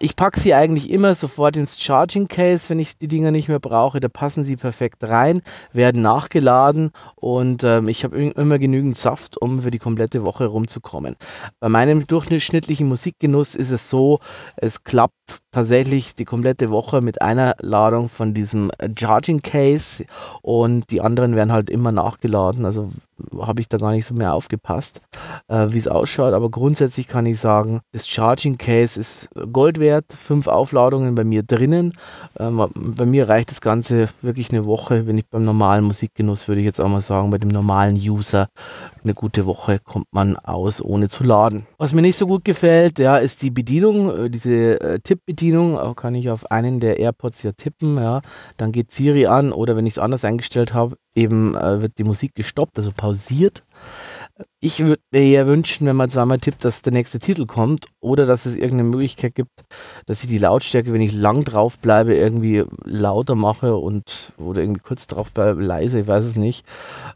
ich 0.01 0.17
packe 0.17 0.41
sie 0.41 0.55
eigentlich 0.55 0.91
immer 0.91 1.15
sofort 1.15 1.57
ins 1.57 1.81
Charging 1.81 2.29
Case, 2.29 2.69
wenn 2.69 2.79
ich 2.79 2.99
die 2.99 3.09
Dinger 3.09 3.31
nicht 3.31 3.49
mehr 3.49 3.61
brauche. 3.61 4.01
Da 4.01 4.09
passen 4.09 4.45
sie 4.45 4.57
perfekt 4.57 5.05
rein, 5.05 5.43
werden 5.73 6.03
nachgeladen 6.03 6.91
und 7.17 7.65
ähm, 7.65 7.89
ich 7.89 8.05
habe 8.05 8.17
immer 8.17 8.59
genügend 8.59 8.97
Saft, 8.97 9.41
um 9.41 9.63
für 9.63 9.71
die 9.71 9.79
komplette 9.79 10.25
Woche 10.25 10.47
rumzukommen. 10.47 11.17
Bei 11.61 11.69
meinem 11.69 12.07
durchschnittlichen 12.07 12.89
Musikgenuss 12.89 13.55
ist 13.55 13.71
es 13.71 13.89
so, 13.89 14.21
es 14.57 14.85
klappt 14.85 15.15
tatsächlich 15.53 16.15
die 16.15 16.25
komplette 16.25 16.71
Woche 16.71 17.01
mit 17.01 17.23
einer 17.23 17.55
Ladung 17.61 18.09
von 18.09 18.35
diesem 18.35 18.71
Charging 18.99 19.41
Case 19.41 20.05
und 20.43 20.91
die 20.91 21.01
anderen 21.01 21.37
werden 21.37 21.53
halt 21.53 21.71
immer 21.71 21.93
nachgeladen. 21.93 22.65
Also 22.65 22.91
habe 23.39 23.61
ich 23.61 23.69
da 23.69 23.79
gar 23.79 23.93
nicht 23.93 24.07
so 24.07 24.15
mehr 24.15 24.35
aufgepasst, 24.35 25.01
äh, 25.49 25.69
wie 25.71 25.79
es 25.79 25.89
ausschaut. 25.89 26.35
Aber 26.35 26.51
grundsätzlich 26.51 27.09
kann 27.09 27.27
ich 27.27 27.39
sagen, 27.39 27.81
das 27.93 28.09
Charging 28.09 28.59
Case 28.59 28.99
ist 28.99 29.29
Gold 29.53 29.79
wert. 29.79 30.07
Fünf 30.13 30.47
Aufladungen 30.47 31.15
bei 31.15 31.25
mir 31.25 31.43
drinnen. 31.43 31.93
Ähm, 32.39 32.67
bei 32.75 33.07
mir 33.07 33.29
reicht 33.29 33.51
das 33.51 33.61
Ganze 33.61 34.09
wirklich 34.23 34.51
eine 34.51 34.67
Woche. 34.67 35.07
Wenn 35.07 35.19
ich 35.19 35.27
beim 35.29 35.45
normalen 35.45 35.85
Musikgenuss, 35.85 36.49
würde 36.49 36.61
ich 36.61 36.67
jetzt 36.67 36.81
auch 36.81 36.89
mal 36.89 37.01
sagen, 37.01 37.31
bei 37.31 37.39
dem 37.39 37.51
normalen 37.51 37.97
User, 37.97 38.49
eine 39.03 39.15
gute 39.15 39.47
Woche 39.47 39.79
kommt 39.79 40.07
man 40.11 40.37
aus, 40.37 40.83
ohne 40.83 41.09
zu 41.09 41.25
laden. 41.25 41.67
Was 41.79 41.93
mir 41.93 42.03
nicht 42.03 42.17
so 42.17 42.27
gut 42.27 42.45
gefällt, 42.45 42.99
ja, 42.99 43.17
ist 43.17 43.43
die 43.43 43.51
Bedienung, 43.51 44.25
äh, 44.25 44.31
diese 44.31 44.81
äh, 44.81 44.99
Tippbedienung. 45.17 45.79
Auch 45.79 45.97
kann 45.97 46.15
ich 46.15 46.31
auf 46.31 46.51
einen 46.51 46.81
der 46.81 46.99
AirPods 46.99 47.43
ja 47.43 47.53
tippen. 47.53 47.97
Ja. 47.97 48.23
Dann 48.57 48.73
geht 48.73 48.91
Siri 48.91 49.27
an 49.27 49.53
oder 49.53 49.77
wenn 49.77 49.87
ich 49.87 49.95
es 49.95 49.99
anders 49.99 50.25
eingestellt 50.25 50.75
habe, 50.75 50.97
eben 51.15 51.55
äh, 51.55 51.81
wird 51.81 51.99
die 51.99 52.05
Musik 52.05 52.35
gestoppt, 52.35 52.77
also 52.79 52.91
pausiert. 52.95 53.63
Ich 54.61 54.81
würde 54.81 55.03
mir 55.13 55.23
eher 55.23 55.47
wünschen, 55.47 55.87
wenn 55.87 55.97
man 55.97 56.11
zweimal 56.11 56.39
tippt, 56.39 56.65
dass 56.65 56.83
der 56.83 56.93
nächste 56.93 57.21
Titel 57.21 57.47
kommt 57.47 57.87
oder 58.01 58.27
dass 58.27 58.47
es 58.47 58.57
irgendeine 58.57 58.85
Möglichkeit 58.85 59.35
gibt, 59.35 59.63
dass 60.07 60.23
ich 60.25 60.29
die 60.29 60.39
Lautstärke, 60.39 60.93
wenn 60.93 61.01
ich 61.01 61.13
lang 61.13 61.45
drauf 61.45 61.79
bleibe, 61.79 62.15
irgendwie 62.15 62.65
lauter 62.85 63.37
mache 63.37 63.77
und 63.77 64.33
oder 64.39 64.61
irgendwie 64.61 64.81
kurz 64.81 65.07
drauf 65.07 65.31
bleibe, 65.31 65.63
leise, 65.63 66.01
ich 66.01 66.07
weiß 66.07 66.25
es 66.25 66.37
nicht. 66.37 66.67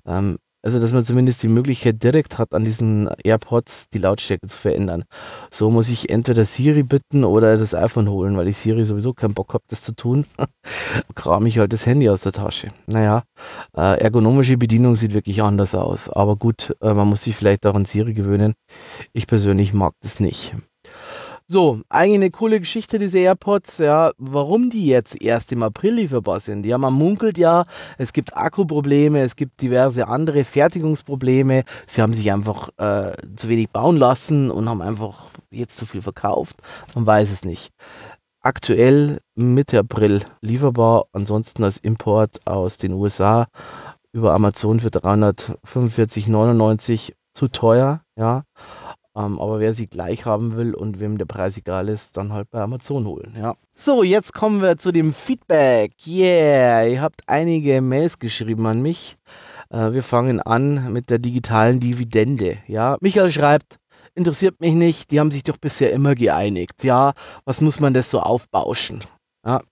Ähm, 0.07 0.39
Also, 0.63 0.81
dass 0.81 0.93
man 0.93 1.05
zumindest 1.05 1.43
die 1.43 1.49
Möglichkeit 1.49 2.03
direkt 2.03 2.39
hat, 2.39 2.53
an 2.53 2.65
diesen 2.65 3.09
AirPods 3.23 3.89
die 3.91 3.99
Lautstärke 3.99 4.49
zu 4.49 4.59
verändern. 4.59 5.05
So 5.51 5.71
muss 5.71 5.89
ich 5.89 6.11
entweder 6.11 6.45
Siri 6.45 6.83
bitten 6.83 7.23
oder 7.25 7.57
das 7.57 7.75
iPhone 7.75 8.11
holen, 8.11 8.37
weil 8.37 8.49
ich 8.49 8.57
Siri 8.57 8.85
sowieso 8.85 9.15
keinen 9.15 9.35
Bock 9.35 9.55
habe, 9.55 9.65
das 9.69 9.83
zu 9.83 9.95
tun. 9.95 10.27
Kram 11.15 11.47
ich 11.47 11.59
halt 11.59 11.73
das 11.73 11.87
Handy 11.87 12.09
aus 12.09 12.23
der 12.23 12.33
Tasche. 12.33 12.69
Naja, 12.87 13.23
äh, 13.77 14.01
ergonomische 14.01 14.57
Bedienung 14.57 14.97
sieht 14.97 15.15
wirklich 15.15 15.43
anders 15.43 15.77
aus. 15.77 16.09
Aber 16.09 16.35
gut, 16.35 16.75
äh, 16.81 16.93
man 16.93 17.09
muss 17.09 17.23
sich 17.23 17.37
vielleicht 17.37 17.65
auch 17.65 17.75
an 17.75 17.85
Siri 17.85 18.13
gewöhnen. 18.13 18.55
Ich 19.13 19.29
persönlich 19.29 19.73
mag 19.73 19.95
das 20.03 20.19
nicht. 20.19 20.57
So, 21.51 21.81
eigentlich 21.89 22.17
eine 22.17 22.31
coole 22.31 22.61
Geschichte, 22.61 22.99
diese 22.99 23.21
AirPods, 23.21 23.79
ja. 23.79 24.13
Warum 24.19 24.69
die 24.69 24.85
jetzt 24.85 25.19
erst 25.19 25.51
im 25.51 25.63
April 25.63 25.95
lieferbar 25.95 26.41
sind? 26.41 26.67
Ja, 26.67 26.77
man 26.77 26.93
munkelt 26.93 27.39
ja, 27.39 27.65
es 27.97 28.13
gibt 28.13 28.37
Akkuprobleme, 28.37 29.23
es 29.23 29.35
gibt 29.35 29.63
diverse 29.63 30.09
andere 30.09 30.45
Fertigungsprobleme. 30.45 31.65
Sie 31.87 32.03
haben 32.03 32.13
sich 32.13 32.31
einfach 32.31 32.69
äh, 32.77 33.13
zu 33.37 33.49
wenig 33.49 33.71
bauen 33.71 33.97
lassen 33.97 34.51
und 34.51 34.69
haben 34.69 34.83
einfach 34.83 35.31
jetzt 35.51 35.79
zu 35.79 35.87
viel 35.87 36.03
verkauft. 36.03 36.57
Man 36.95 37.07
weiß 37.07 37.31
es 37.31 37.47
nicht. 37.47 37.71
Aktuell 38.43 39.21
Mitte 39.35 39.79
April 39.79 40.27
lieferbar, 40.43 41.07
ansonsten 41.13 41.65
als 41.65 41.79
Import 41.79 42.47
aus 42.47 42.77
den 42.77 42.93
USA 42.93 43.47
über 44.13 44.35
Amazon 44.35 44.81
für 44.81 44.89
345,99 44.89 47.15
zu 47.33 47.49
teuer, 47.49 48.03
ja. 48.19 48.45
Ähm, 49.19 49.41
aber 49.41 49.59
wer 49.59 49.75
sie 49.75 49.89
gleich 49.89 50.27
haben 50.27 50.57
will 50.57 50.75
und 50.75 51.01
wem 51.01 51.19
der 51.19 51.27
Preis 51.27 51.57
egal 51.57 51.89
ist, 51.89 52.17
dann 52.17 52.33
halt 52.33 52.51
bei 52.53 52.61
Amazon 52.61 53.05
holen. 53.05 53.35
Ja. 53.37 53.57
So, 53.75 54.05
jetzt 54.05 54.33
kommen 54.33 54.63
wir 54.63 54.79
zu 54.79 54.93
dem 54.93 55.13
Feedback. 55.13 55.93
Yeah, 56.07 56.87
ihr 56.87 57.03
habt 57.03 57.23
einige 57.27 57.81
Mails 57.81 58.21
geschrieben 58.21 58.65
an 58.67 58.81
mich. 58.81 59.17
Äh, 59.71 59.91
wir 59.91 60.05
fangen 60.05 60.41
an 60.41 60.93
mit 60.93 61.11
der 61.11 61.19
digitalen 61.19 61.81
Dividende. 61.81 62.59
Ja, 62.69 62.97
Michael 63.01 63.33
schreibt, 63.33 63.79
interessiert 64.15 64.61
mich 64.61 64.75
nicht, 64.75 65.11
die 65.11 65.19
haben 65.19 65.33
sich 65.33 65.43
doch 65.43 65.57
bisher 65.57 65.93
immer 65.93 66.15
geeinigt. 66.15 66.85
Ja, 66.85 67.15
was 67.45 67.61
muss 67.61 67.81
man 67.81 67.95
das 67.95 68.11
so 68.11 68.21
aufbauschen? 68.21 69.03
Ja, 69.45 69.63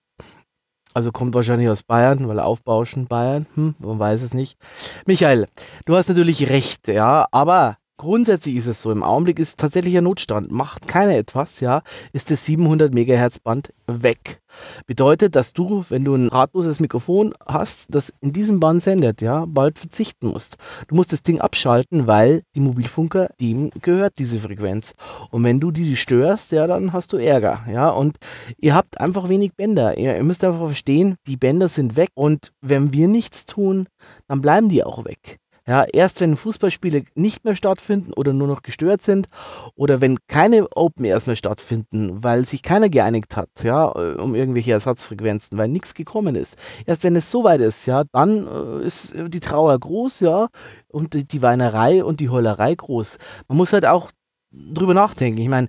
also 0.93 1.11
kommt 1.11 1.35
wahrscheinlich 1.35 1.69
aus 1.69 1.83
Bayern, 1.83 2.27
weil 2.27 2.39
aufbauschen 2.39 3.07
Bayern, 3.07 3.45
hm, 3.53 3.75
man 3.79 3.99
weiß 3.99 4.23
es 4.23 4.33
nicht. 4.33 4.57
Michael, 5.05 5.47
du 5.85 5.95
hast 5.95 6.09
natürlich 6.09 6.49
recht, 6.49 6.87
ja, 6.89 7.27
aber 7.31 7.77
Grundsätzlich 7.99 8.57
ist 8.57 8.67
es 8.67 8.83
so, 8.83 8.91
im 8.91 9.01
Augenblick 9.01 9.39
ist 9.39 9.57
tatsächlich 9.57 9.97
ein 9.97 10.03
Notstand. 10.03 10.51
Macht 10.51 10.87
keiner 10.87 11.15
etwas, 11.15 11.61
ja, 11.61 11.81
ist 12.13 12.29
das 12.29 12.45
700 12.45 12.93
MHz 12.93 13.39
Band 13.39 13.73
weg. 13.87 14.39
Bedeutet, 14.85 15.35
dass 15.35 15.51
du, 15.51 15.83
wenn 15.89 16.05
du 16.05 16.13
ein 16.13 16.29
drahtloses 16.29 16.79
Mikrofon 16.79 17.33
hast, 17.43 17.87
das 17.89 18.13
in 18.21 18.33
diesem 18.33 18.59
Band 18.59 18.83
sendet, 18.83 19.21
ja, 19.21 19.45
bald 19.47 19.79
verzichten 19.79 20.27
musst. 20.27 20.57
Du 20.87 20.93
musst 20.93 21.11
das 21.11 21.23
Ding 21.23 21.41
abschalten, 21.41 22.05
weil 22.05 22.43
die 22.53 22.59
Mobilfunker, 22.59 23.31
dem 23.41 23.71
gehört 23.81 24.19
diese 24.19 24.37
Frequenz. 24.37 24.93
Und 25.31 25.43
wenn 25.43 25.59
du 25.59 25.71
die 25.71 25.95
störst, 25.95 26.51
ja, 26.51 26.67
dann 26.67 26.93
hast 26.93 27.13
du 27.13 27.17
Ärger, 27.17 27.65
ja. 27.71 27.89
Und 27.89 28.17
ihr 28.59 28.75
habt 28.75 29.01
einfach 29.01 29.27
wenig 29.27 29.55
Bänder. 29.55 29.97
Ihr, 29.97 30.15
ihr 30.15 30.23
müsst 30.23 30.43
einfach 30.43 30.67
verstehen, 30.67 31.15
die 31.25 31.37
Bänder 31.37 31.67
sind 31.67 31.95
weg 31.95 32.09
und 32.13 32.51
wenn 32.61 32.93
wir 32.93 33.07
nichts 33.07 33.47
tun, 33.47 33.87
dann 34.27 34.41
bleiben 34.41 34.69
die 34.69 34.83
auch 34.83 35.03
weg. 35.03 35.39
Ja, 35.67 35.83
erst 35.91 36.21
wenn 36.21 36.37
Fußballspiele 36.37 37.03
nicht 37.15 37.43
mehr 37.43 37.57
stattfinden 37.57 38.13
oder 38.13 38.31
nur 38.31 38.47
noch 38.47 38.61
gestört 38.61 39.03
sind 39.03 39.27
oder 39.75 39.99
wenn 39.99 40.17
keine 40.27 40.65
Open 40.75 41.03
Airs 41.03 41.27
mehr 41.27 41.35
stattfinden, 41.35 42.23
weil 42.23 42.45
sich 42.45 42.63
keiner 42.63 42.87
geeinigt 42.87 43.35
hat, 43.35 43.49
ja, 43.63 43.91
äh, 43.91 44.13
um 44.13 44.33
irgendwelche 44.33 44.71
Ersatzfrequenzen, 44.71 45.57
weil 45.57 45.67
nichts 45.67 45.93
gekommen 45.93 46.35
ist. 46.35 46.55
Erst 46.85 47.03
wenn 47.03 47.17
es 47.17 47.29
soweit 47.29 47.59
ist, 47.59 47.85
ja, 47.85 48.05
dann 48.13 48.47
äh, 48.47 48.85
ist 48.85 49.13
die 49.13 49.41
Trauer 49.41 49.77
groß, 49.77 50.21
ja, 50.21 50.47
und 50.87 51.13
die, 51.13 51.25
die 51.25 51.41
Weinerei 51.41 52.01
und 52.01 52.21
die 52.21 52.29
Heulerei 52.29 52.73
groß. 52.73 53.17
Man 53.49 53.57
muss 53.57 53.73
halt 53.73 53.85
auch 53.85 54.09
drüber 54.51 54.93
nachdenken. 54.93 55.41
Ich 55.41 55.49
meine, 55.49 55.67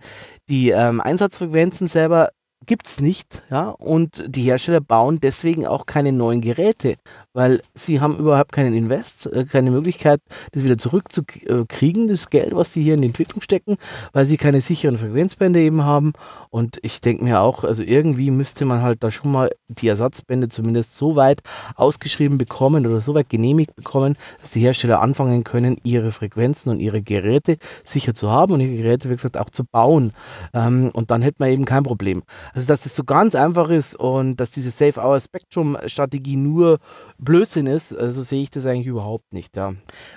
die 0.49 0.71
ähm, 0.71 1.01
Einsatzfrequenzen 1.01 1.89
selber 1.89 2.31
gibt 2.67 2.87
es 2.87 3.01
nicht, 3.01 3.43
ja, 3.51 3.71
und 3.71 4.25
die 4.29 4.43
Hersteller 4.43 4.81
bauen 4.81 5.21
deswegen 5.21 5.67
auch 5.67 5.87
keine 5.87 6.13
neuen 6.13 6.41
Geräte, 6.41 6.97
weil 7.33 7.63
sie 7.75 8.01
haben 8.01 8.17
überhaupt 8.17 8.53
keinen 8.53 8.75
Invest, 8.75 9.27
äh, 9.27 9.45
keine 9.45 9.71
Möglichkeit, 9.71 10.21
das 10.53 10.65
wieder 10.65 10.79
zurückzukriegen, 10.79 12.09
das 12.09 12.31
Geld, 12.31 12.55
was 12.55 12.73
sie 12.73 12.83
hier 12.83 12.95
in 12.95 13.03
die 13.03 13.09
Entwicklung 13.09 13.43
stecken, 13.43 13.77
weil 14.13 14.27
sie 14.27 14.37
keine 14.37 14.61
sicheren 14.61 14.99
Frequenzbänder 14.99 15.61
eben 15.61 15.85
haben. 15.85 16.13
Und 16.51 16.79
ich 16.83 17.01
denke 17.01 17.25
mir 17.25 17.41
auch, 17.41 17.65
also 17.65 17.83
irgendwie 17.83 18.31
müsste 18.31 18.65
man 18.65 18.83
halt 18.83 19.03
da 19.03 19.11
schon 19.11 19.31
mal 19.31 19.51
die 19.69 19.89
Ersatzbände 19.89 20.49
zumindest 20.49 20.97
so 20.97 21.17
weit 21.17 21.41
ausgeschrieben 21.77 22.39
bekommen 22.39 22.87
oder 22.87 23.01
so 23.01 23.15
weit 23.15 23.29
genehmigt 23.29 23.77
bekommen, 23.77 24.17
dass 24.41 24.51
die 24.51 24.61
Hersteller 24.61 25.01
anfangen 25.01 25.45
können, 25.45 25.77
ihre 25.85 26.13
Frequenzen 26.13 26.71
und 26.71 26.81
ihre 26.81 27.03
Geräte 27.03 27.59
sicher 27.85 28.15
zu 28.15 28.31
haben 28.31 28.55
und 28.55 28.61
ihre 28.61 28.77
Geräte, 28.77 29.11
wie 29.11 29.15
gesagt, 29.15 29.37
auch 29.37 29.51
zu 29.51 29.65
bauen. 29.65 30.13
Ähm, 30.55 30.91
und 30.93 31.11
dann 31.11 31.23
hätte 31.23 31.37
man 31.41 31.51
eben 31.51 31.65
kein 31.65 31.83
Problem. 31.83 32.23
Also, 32.55 32.67
dass 32.67 32.81
das 32.81 32.97
so 32.97 33.05
ganz 33.05 33.35
einfach 33.35 33.69
ist 33.71 33.95
und 33.97 34.37
dass 34.37 34.51
diese 34.51 34.71
Save 34.71 35.01
Our 35.01 35.21
Spectrum 35.21 35.77
Strategie 35.87 36.37
nur 36.37 36.79
Blödsinn 37.19 37.67
ist, 37.67 37.97
also 37.97 38.23
sehe 38.23 38.43
ich 38.43 38.51
das 38.51 38.65
eigentlich 38.65 38.87
überhaupt 38.87 39.33
nicht. 39.33 39.57
Ja. 39.57 39.75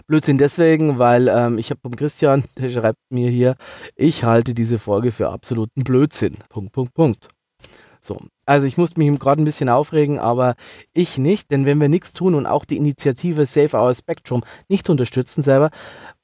Blödsinn 0.07 0.37
deswegen, 0.37 0.99
weil 0.99 1.27
ähm, 1.27 1.57
ich 1.57 1.71
habe 1.71 1.81
vom 1.81 1.95
Christian, 1.95 2.43
der 2.57 2.69
schreibt 2.69 2.99
mir 3.09 3.29
hier, 3.29 3.55
ich 3.95 4.23
halte 4.23 4.53
diese 4.53 4.79
Folge 4.79 5.11
für 5.11 5.29
absoluten 5.29 5.83
Blödsinn. 5.83 6.37
Punkt, 6.49 6.71
Punkt, 6.71 6.93
Punkt. 6.93 7.29
So, 8.03 8.17
also 8.47 8.65
ich 8.65 8.77
muss 8.77 8.97
mich 8.97 9.19
gerade 9.19 9.41
ein 9.41 9.45
bisschen 9.45 9.69
aufregen, 9.69 10.17
aber 10.17 10.55
ich 10.91 11.19
nicht, 11.19 11.51
denn 11.51 11.65
wenn 11.65 11.79
wir 11.79 11.87
nichts 11.87 12.13
tun 12.13 12.33
und 12.33 12.47
auch 12.47 12.65
die 12.65 12.77
Initiative 12.77 13.45
Save 13.45 13.77
Our 13.77 13.93
Spectrum 13.93 14.43
nicht 14.69 14.89
unterstützen 14.89 15.43
selber, 15.43 15.69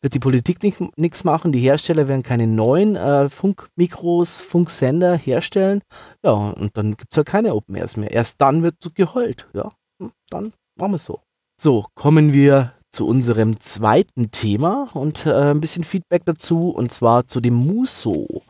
wird 0.01 0.15
die 0.15 0.19
Politik 0.19 0.59
nichts 0.97 1.23
machen, 1.23 1.51
die 1.51 1.59
Hersteller 1.59 2.07
werden 2.07 2.23
keine 2.23 2.47
neuen 2.47 2.95
äh, 2.95 3.29
Funkmikros, 3.29 4.41
Funksender 4.41 5.15
herstellen, 5.15 5.81
ja, 6.23 6.31
und 6.31 6.75
dann 6.77 6.97
gibt 6.97 7.13
es 7.13 7.17
ja 7.17 7.23
keine 7.23 7.53
Open 7.53 7.75
Airs 7.75 7.95
mehr. 7.95 8.11
Erst 8.11 8.41
dann 8.41 8.63
wird 8.63 8.77
so 8.81 8.89
geheult, 8.91 9.47
ja, 9.53 9.71
hm, 10.01 10.11
dann 10.31 10.53
machen 10.77 10.91
wir 10.91 10.95
es 10.97 11.05
so. 11.05 11.21
So, 11.59 11.85
kommen 11.95 12.33
wir 12.33 12.73
zu 12.91 13.07
unserem 13.07 13.59
zweiten 13.59 14.31
Thema 14.31 14.89
und 14.93 15.25
äh, 15.25 15.51
ein 15.51 15.61
bisschen 15.61 15.83
Feedback 15.83 16.23
dazu, 16.25 16.69
und 16.69 16.91
zwar 16.91 17.27
zu 17.27 17.41
dem 17.41 17.53
Muso 17.53 18.43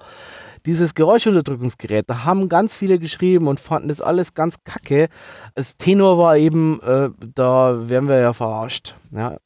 dieses 0.68 0.96
Geräuschunterdrückungsgerät, 0.96 2.10
da 2.10 2.26
haben 2.26 2.50
ganz 2.50 2.74
viele 2.74 3.00
geschrieben 3.00 3.48
und 3.48 3.60
fanden 3.60 3.88
das 3.88 4.02
alles 4.02 4.34
ganz 4.34 4.58
kacke. 4.66 5.08
Das 5.56 5.78
Tenor 5.78 6.18
war 6.18 6.38
eben, 6.38 6.82
äh, 6.82 7.10
da 7.34 7.88
werden 7.88 8.10
wir 8.10 8.20
ja 8.20 8.34
verarscht. 8.34 8.94
Ja. 9.12 9.38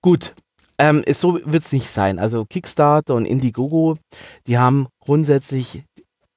Gut, 0.00 0.32
ähm, 0.78 1.02
ist, 1.04 1.20
so 1.20 1.40
wird 1.44 1.64
es 1.64 1.72
nicht 1.72 1.90
sein. 1.90 2.20
Also 2.20 2.44
Kickstarter 2.44 3.16
und 3.16 3.26
Indiegogo, 3.26 3.96
die 4.46 4.56
haben 4.56 4.86
grundsätzlich 5.00 5.82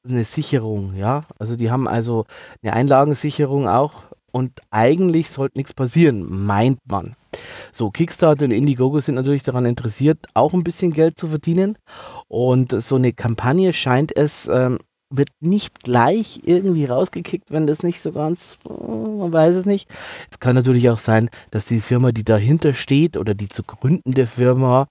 eine 0.03 0.25
Sicherung, 0.25 0.95
ja. 0.95 1.23
Also 1.37 1.55
die 1.55 1.69
haben 1.69 1.87
also 1.87 2.25
eine 2.63 2.73
Einlagensicherung 2.73 3.67
auch 3.67 4.03
und 4.37 4.61
eigentlich 4.69 5.31
sollte 5.31 5.57
nichts 5.57 5.73
passieren, 5.73 6.45
meint 6.45 6.79
man. 6.85 7.15
So, 7.73 7.89
Kickstarter 7.89 8.45
und 8.45 8.51
Indiegogo 8.51 8.99
sind 8.99 9.15
natürlich 9.15 9.41
daran 9.41 9.65
interessiert, 9.65 10.19
auch 10.35 10.53
ein 10.53 10.63
bisschen 10.63 10.93
Geld 10.93 11.17
zu 11.17 11.27
verdienen. 11.27 11.77
Und 12.27 12.71
so 12.81 12.95
eine 12.95 13.13
Kampagne 13.13 13.73
scheint 13.73 14.15
es, 14.15 14.47
ähm, 14.47 14.77
wird 15.09 15.29
nicht 15.39 15.83
gleich 15.83 16.41
irgendwie 16.43 16.85
rausgekickt, 16.85 17.49
wenn 17.49 17.65
das 17.65 17.81
nicht 17.81 17.99
so 17.99 18.11
ganz, 18.11 18.57
äh, 18.69 18.73
man 18.73 19.33
weiß 19.33 19.55
es 19.55 19.65
nicht. 19.65 19.89
Es 20.29 20.39
kann 20.39 20.55
natürlich 20.55 20.89
auch 20.89 20.99
sein, 20.99 21.29
dass 21.49 21.65
die 21.65 21.81
Firma, 21.81 22.11
die 22.11 22.25
dahinter 22.25 22.73
steht 22.73 23.17
oder 23.17 23.33
die 23.33 23.49
zu 23.49 23.63
gründende 23.63 24.27
Firma, 24.27 24.87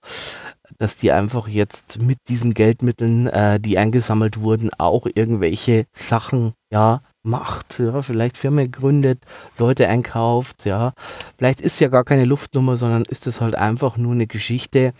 dass 0.78 0.96
die 0.96 1.12
einfach 1.12 1.46
jetzt 1.46 2.00
mit 2.00 2.18
diesen 2.28 2.52
Geldmitteln, 2.52 3.28
äh, 3.28 3.60
die 3.60 3.78
eingesammelt 3.78 4.40
wurden, 4.40 4.70
auch 4.78 5.06
irgendwelche 5.14 5.84
Sachen, 5.92 6.54
ja, 6.72 7.02
macht, 7.26 7.78
ja, 7.78 8.00
vielleicht 8.02 8.38
Firmen 8.38 8.70
gründet, 8.70 9.20
Leute 9.58 9.88
einkauft, 9.88 10.64
ja. 10.64 10.92
Vielleicht 11.36 11.60
ist 11.60 11.80
ja 11.80 11.88
gar 11.88 12.04
keine 12.04 12.24
Luftnummer, 12.24 12.76
sondern 12.76 13.04
ist 13.04 13.26
es 13.26 13.40
halt 13.40 13.54
einfach 13.54 13.96
nur 13.96 14.12
eine 14.12 14.26
Geschichte, 14.26 14.92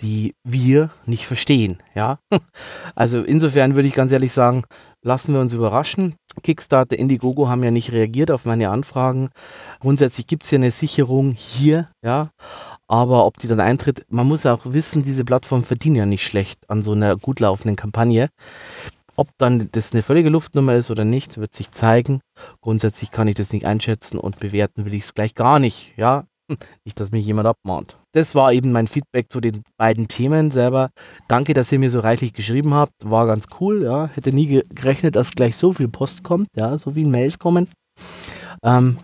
die 0.00 0.34
wir 0.44 0.90
nicht 1.06 1.26
verstehen, 1.26 1.78
ja. 1.94 2.18
Also 2.94 3.22
insofern 3.22 3.74
würde 3.74 3.88
ich 3.88 3.94
ganz 3.94 4.10
ehrlich 4.12 4.32
sagen, 4.32 4.64
lassen 5.02 5.32
wir 5.32 5.40
uns 5.40 5.52
überraschen. 5.52 6.16
Kickstarter, 6.42 6.98
Indiegogo 6.98 7.48
haben 7.48 7.64
ja 7.64 7.70
nicht 7.70 7.92
reagiert 7.92 8.30
auf 8.30 8.44
meine 8.44 8.70
Anfragen. 8.70 9.30
Grundsätzlich 9.80 10.26
gibt 10.26 10.44
es 10.44 10.50
ja 10.50 10.56
eine 10.56 10.70
Sicherung 10.70 11.32
hier, 11.32 11.88
ja. 12.04 12.30
Aber 12.86 13.26
ob 13.26 13.36
die 13.38 13.48
dann 13.48 13.60
eintritt, 13.60 14.06
man 14.08 14.26
muss 14.26 14.46
auch 14.46 14.60
wissen, 14.64 15.02
diese 15.02 15.24
Plattform 15.24 15.62
verdienen 15.62 15.96
ja 15.96 16.06
nicht 16.06 16.24
schlecht 16.24 16.58
an 16.70 16.82
so 16.82 16.92
einer 16.92 17.16
gut 17.16 17.38
laufenden 17.40 17.76
Kampagne. 17.76 18.30
Ob 19.18 19.30
dann 19.36 19.68
das 19.72 19.92
eine 19.92 20.02
völlige 20.02 20.28
Luftnummer 20.28 20.74
ist 20.74 20.92
oder 20.92 21.04
nicht, 21.04 21.38
wird 21.38 21.52
sich 21.52 21.72
zeigen. 21.72 22.20
Grundsätzlich 22.60 23.10
kann 23.10 23.26
ich 23.26 23.34
das 23.34 23.52
nicht 23.52 23.66
einschätzen 23.66 24.16
und 24.16 24.38
bewerten 24.38 24.84
will 24.84 24.94
ich 24.94 25.02
es 25.02 25.14
gleich 25.14 25.34
gar 25.34 25.58
nicht. 25.58 25.92
Ja, 25.96 26.26
nicht, 26.84 27.00
dass 27.00 27.10
mich 27.10 27.26
jemand 27.26 27.48
abmahnt. 27.48 27.98
Das 28.12 28.36
war 28.36 28.52
eben 28.52 28.70
mein 28.70 28.86
Feedback 28.86 29.26
zu 29.28 29.40
den 29.40 29.64
beiden 29.76 30.06
Themen 30.06 30.52
selber. 30.52 30.90
Danke, 31.26 31.52
dass 31.52 31.72
ihr 31.72 31.80
mir 31.80 31.90
so 31.90 31.98
reichlich 31.98 32.32
geschrieben 32.32 32.74
habt. 32.74 32.92
War 33.02 33.26
ganz 33.26 33.46
cool. 33.58 33.82
Ja, 33.82 34.08
hätte 34.14 34.32
nie 34.32 34.62
gerechnet, 34.68 35.16
dass 35.16 35.32
gleich 35.32 35.56
so 35.56 35.72
viel 35.72 35.88
Post 35.88 36.22
kommt. 36.22 36.46
Ja, 36.54 36.78
so 36.78 36.92
viele 36.92 37.08
Mails 37.08 37.40
kommen. 37.40 37.66
Ähm, 38.62 38.98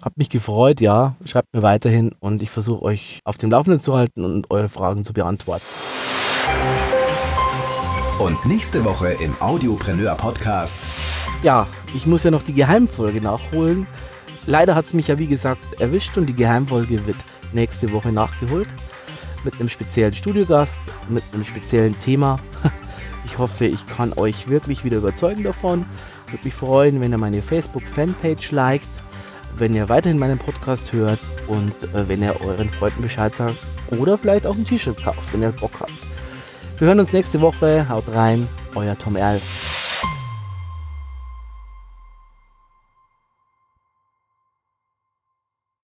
Hat 0.00 0.16
mich 0.16 0.30
gefreut, 0.30 0.80
ja. 0.80 1.16
Schreibt 1.24 1.52
mir 1.52 1.62
weiterhin 1.62 2.12
und 2.20 2.40
ich 2.40 2.50
versuche 2.50 2.82
euch 2.82 3.18
auf 3.24 3.36
dem 3.36 3.50
Laufenden 3.50 3.80
zu 3.80 3.94
halten 3.94 4.24
und 4.24 4.48
eure 4.48 4.68
Fragen 4.68 5.04
zu 5.04 5.12
beantworten. 5.12 5.64
Und 8.18 8.46
nächste 8.46 8.82
Woche 8.82 9.08
im 9.22 9.34
Audiopreneur 9.40 10.14
Podcast. 10.14 10.82
Ja, 11.42 11.66
ich 11.94 12.06
muss 12.06 12.24
ja 12.24 12.30
noch 12.30 12.42
die 12.42 12.54
Geheimfolge 12.54 13.20
nachholen. 13.20 13.86
Leider 14.46 14.74
hat 14.74 14.86
es 14.86 14.94
mich 14.94 15.08
ja 15.08 15.18
wie 15.18 15.26
gesagt 15.26 15.60
erwischt 15.80 16.16
und 16.16 16.24
die 16.24 16.34
Geheimfolge 16.34 17.06
wird 17.06 17.18
nächste 17.52 17.92
Woche 17.92 18.12
nachgeholt. 18.12 18.68
Mit 19.44 19.60
einem 19.60 19.68
speziellen 19.68 20.14
Studiogast, 20.14 20.78
mit 21.10 21.24
einem 21.32 21.44
speziellen 21.44 21.98
Thema. 22.00 22.38
Ich 23.26 23.38
hoffe, 23.38 23.66
ich 23.66 23.84
kann 23.88 24.12
euch 24.12 24.48
wirklich 24.48 24.84
wieder 24.84 24.98
überzeugen 24.98 25.42
davon. 25.42 25.84
Würde 26.28 26.44
mich 26.44 26.54
freuen, 26.54 27.00
wenn 27.00 27.10
ihr 27.10 27.18
meine 27.18 27.42
Facebook-Fanpage 27.42 28.52
liked, 28.52 28.86
wenn 29.58 29.74
ihr 29.74 29.88
weiterhin 29.88 30.16
meinen 30.16 30.38
Podcast 30.38 30.92
hört 30.92 31.18
und 31.48 31.74
äh, 31.92 32.06
wenn 32.06 32.22
ihr 32.22 32.40
euren 32.40 32.70
Freunden 32.70 33.02
Bescheid 33.02 33.34
sagt 33.34 33.58
oder 33.98 34.16
vielleicht 34.16 34.46
auch 34.46 34.54
ein 34.54 34.64
T-Shirt 34.64 35.02
kauft, 35.02 35.32
wenn 35.32 35.42
ihr 35.42 35.50
Bock 35.50 35.72
habt. 35.80 36.05
Wir 36.78 36.88
hören 36.88 37.00
uns 37.00 37.12
nächste 37.12 37.40
Woche. 37.40 37.88
Haut 37.88 38.04
rein, 38.12 38.46
euer 38.74 38.98
Tom 38.98 39.16
Erl. 39.16 39.40